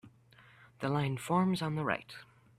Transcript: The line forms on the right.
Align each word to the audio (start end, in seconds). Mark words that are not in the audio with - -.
The 0.79 0.89
line 0.89 1.17
forms 1.17 1.61
on 1.61 1.75
the 1.75 1.85
right. 1.85 2.11